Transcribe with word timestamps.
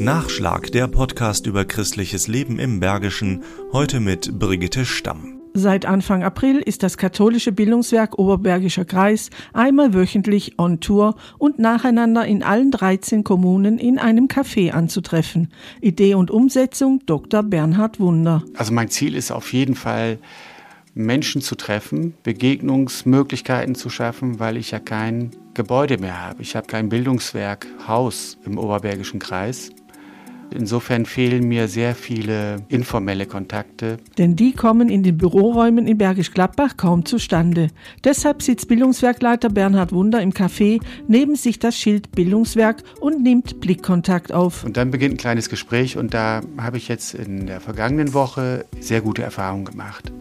Nachschlag, 0.00 0.72
der 0.72 0.88
Podcast 0.88 1.46
über 1.46 1.66
christliches 1.66 2.26
Leben 2.26 2.58
im 2.58 2.80
Bergischen, 2.80 3.42
heute 3.70 4.00
mit 4.00 4.38
Brigitte 4.38 4.86
Stamm. 4.86 5.42
Seit 5.52 5.84
Anfang 5.84 6.22
April 6.22 6.60
ist 6.60 6.82
das 6.82 6.96
katholische 6.96 7.52
Bildungswerk 7.52 8.18
Oberbergischer 8.18 8.86
Kreis 8.86 9.28
einmal 9.52 9.92
wöchentlich 9.92 10.58
on 10.58 10.80
Tour 10.80 11.16
und 11.36 11.58
nacheinander 11.58 12.24
in 12.24 12.42
allen 12.42 12.70
13 12.70 13.24
Kommunen 13.24 13.76
in 13.76 13.98
einem 13.98 14.24
Café 14.24 14.70
anzutreffen. 14.70 15.52
Idee 15.82 16.14
und 16.14 16.30
Umsetzung 16.30 17.00
Dr. 17.04 17.42
Bernhard 17.42 18.00
Wunder. 18.00 18.42
Also 18.54 18.72
mein 18.72 18.88
Ziel 18.88 19.14
ist 19.14 19.30
auf 19.30 19.52
jeden 19.52 19.74
Fall, 19.74 20.16
Menschen 20.94 21.40
zu 21.42 21.56
treffen, 21.56 22.14
Begegnungsmöglichkeiten 22.22 23.74
zu 23.74 23.90
schaffen, 23.90 24.40
weil 24.40 24.56
ich 24.56 24.70
ja 24.70 24.78
kein 24.78 25.30
Gebäude 25.54 25.98
mehr 25.98 26.20
habe. 26.20 26.42
Ich 26.42 26.56
habe 26.56 26.66
kein 26.66 26.88
Bildungswerk, 26.88 27.66
Haus 27.86 28.38
im 28.44 28.58
Oberbergischen 28.58 29.20
Kreis. 29.20 29.70
Insofern 30.52 31.06
fehlen 31.06 31.46
mir 31.46 31.68
sehr 31.68 31.94
viele 31.94 32.56
informelle 32.68 33.26
Kontakte. 33.26 33.98
Denn 34.18 34.34
die 34.34 34.52
kommen 34.52 34.88
in 34.88 35.02
den 35.02 35.16
Büroräumen 35.16 35.86
in 35.86 35.98
Bergisch 35.98 36.32
Gladbach 36.32 36.76
kaum 36.76 37.04
zustande. 37.04 37.68
Deshalb 38.02 38.42
sitzt 38.42 38.68
Bildungswerkleiter 38.68 39.48
Bernhard 39.48 39.92
Wunder 39.92 40.20
im 40.20 40.32
Café, 40.32 40.80
neben 41.06 41.36
sich 41.36 41.58
das 41.58 41.76
Schild 41.76 42.10
Bildungswerk 42.12 42.82
und 43.00 43.22
nimmt 43.22 43.60
Blickkontakt 43.60 44.32
auf. 44.32 44.64
Und 44.64 44.76
dann 44.76 44.90
beginnt 44.90 45.14
ein 45.14 45.18
kleines 45.18 45.48
Gespräch 45.48 45.96
und 45.96 46.14
da 46.14 46.40
habe 46.58 46.78
ich 46.78 46.88
jetzt 46.88 47.14
in 47.14 47.46
der 47.46 47.60
vergangenen 47.60 48.12
Woche 48.12 48.64
sehr 48.80 49.00
gute 49.00 49.22
Erfahrungen 49.22 49.64
gemacht. 49.64 50.12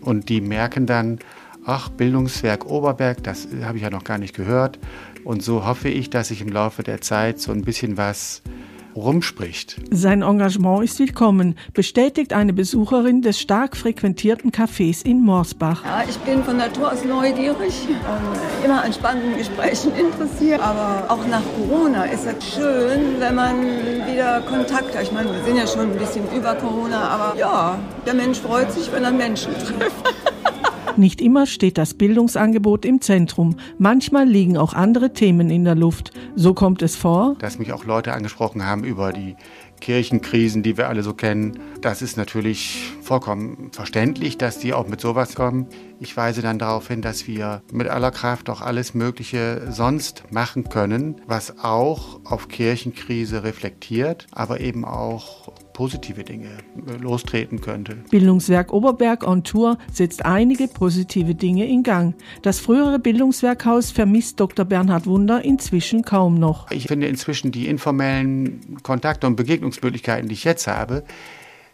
Und 0.00 0.30
die 0.30 0.40
merken 0.40 0.86
dann, 0.86 1.18
ach, 1.64 1.90
Bildungswerk 1.90 2.64
Oberberg, 2.64 3.22
das 3.22 3.48
habe 3.62 3.76
ich 3.76 3.82
ja 3.82 3.90
noch 3.90 4.04
gar 4.04 4.18
nicht 4.18 4.34
gehört. 4.34 4.78
Und 5.24 5.42
so 5.42 5.66
hoffe 5.66 5.90
ich, 5.90 6.08
dass 6.08 6.30
ich 6.30 6.40
im 6.40 6.48
Laufe 6.48 6.82
der 6.82 7.02
Zeit 7.02 7.38
so 7.38 7.52
ein 7.52 7.62
bisschen 7.62 7.98
was 7.98 8.42
rumspricht. 8.98 9.76
Sein 9.90 10.22
Engagement 10.22 10.84
ist 10.84 10.98
willkommen, 10.98 11.56
bestätigt 11.72 12.32
eine 12.32 12.52
Besucherin 12.52 13.22
des 13.22 13.40
stark 13.40 13.76
frequentierten 13.76 14.50
Cafés 14.50 15.04
in 15.04 15.20
Morsbach. 15.22 15.84
Ja, 15.84 16.04
ich 16.08 16.16
bin 16.18 16.42
von 16.44 16.56
Natur 16.56 16.92
aus 16.92 17.04
neugierig 17.04 17.74
und 17.88 18.64
immer 18.64 18.82
an 18.82 18.92
spannenden 18.92 19.36
Gesprächen 19.36 19.92
interessiert. 19.96 20.60
Aber 20.60 21.04
auch 21.08 21.26
nach 21.26 21.42
Corona 21.56 22.04
ist 22.04 22.26
es 22.26 22.54
schön, 22.54 23.18
wenn 23.18 23.34
man 23.34 23.56
wieder 24.10 24.40
Kontakt 24.42 24.96
hat. 24.96 25.02
Ich 25.02 25.12
meine, 25.12 25.32
wir 25.32 25.44
sind 25.44 25.56
ja 25.56 25.66
schon 25.66 25.92
ein 25.92 25.98
bisschen 25.98 26.24
über 26.36 26.54
Corona, 26.54 27.08
aber 27.08 27.38
ja, 27.38 27.78
der 28.06 28.14
Mensch 28.14 28.38
freut 28.38 28.72
sich, 28.72 28.90
wenn 28.92 29.04
er 29.04 29.12
Menschen 29.12 29.52
trifft. 29.54 30.14
Nicht 30.98 31.20
immer 31.20 31.46
steht 31.46 31.78
das 31.78 31.94
Bildungsangebot 31.94 32.84
im 32.84 33.00
Zentrum. 33.00 33.56
Manchmal 33.78 34.28
liegen 34.28 34.56
auch 34.56 34.74
andere 34.74 35.12
Themen 35.12 35.48
in 35.48 35.64
der 35.64 35.76
Luft. 35.76 36.10
So 36.34 36.54
kommt 36.54 36.82
es 36.82 36.96
vor, 36.96 37.36
dass 37.38 37.60
mich 37.60 37.72
auch 37.72 37.84
Leute 37.84 38.12
angesprochen 38.12 38.66
haben 38.66 38.82
über 38.82 39.12
die 39.12 39.36
Kirchenkrisen, 39.80 40.64
die 40.64 40.76
wir 40.76 40.88
alle 40.88 41.04
so 41.04 41.14
kennen. 41.14 41.60
Das 41.80 42.02
ist 42.02 42.16
natürlich 42.16 42.92
vollkommen 43.00 43.70
verständlich, 43.72 44.38
dass 44.38 44.58
die 44.58 44.74
auch 44.74 44.88
mit 44.88 45.00
sowas 45.00 45.36
kommen. 45.36 45.66
Ich 46.00 46.16
weise 46.16 46.42
dann 46.42 46.58
darauf 46.58 46.88
hin, 46.88 47.02
dass 47.02 47.26
wir 47.26 47.62
mit 47.72 47.88
aller 47.88 48.10
Kraft 48.10 48.50
auch 48.50 48.60
alles 48.60 48.94
Mögliche 48.94 49.68
sonst 49.70 50.24
machen 50.30 50.68
können, 50.68 51.20
was 51.26 51.58
auch 51.62 52.20
auf 52.24 52.48
Kirchenkrise 52.48 53.44
reflektiert, 53.44 54.26
aber 54.32 54.60
eben 54.60 54.84
auch 54.84 55.47
positive 55.78 56.24
Dinge 56.24 56.48
äh, 56.88 56.96
lostreten 57.00 57.60
könnte. 57.60 57.98
Bildungswerk 58.10 58.72
Oberberg 58.72 59.24
on 59.24 59.44
Tour 59.44 59.78
setzt 59.92 60.24
einige 60.24 60.66
positive 60.66 61.36
Dinge 61.36 61.68
in 61.68 61.84
Gang. 61.84 62.16
Das 62.42 62.58
frühere 62.58 62.98
Bildungswerkhaus 62.98 63.92
vermisst 63.92 64.40
Dr. 64.40 64.64
Bernhard 64.64 65.06
Wunder 65.06 65.44
inzwischen 65.44 66.02
kaum 66.02 66.34
noch. 66.34 66.68
Ich 66.72 66.88
finde 66.88 67.06
inzwischen 67.06 67.52
die 67.52 67.68
informellen 67.68 68.82
Kontakte 68.82 69.28
und 69.28 69.36
Begegnungsmöglichkeiten, 69.36 70.28
die 70.28 70.34
ich 70.34 70.42
jetzt 70.42 70.66
habe, 70.66 71.04